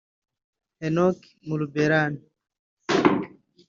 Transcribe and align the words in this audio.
Henok 0.81 1.17
muluberhan 1.47 2.13